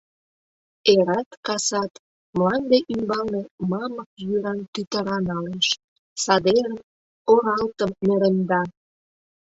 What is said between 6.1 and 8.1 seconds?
садерым, оралтым